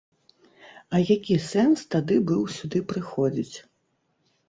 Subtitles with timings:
[0.95, 3.57] А які сэнс тады быў сюды прыходзіць?